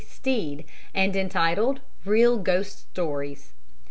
[0.07, 3.53] Stead, and entitled "Real Ghost Stories."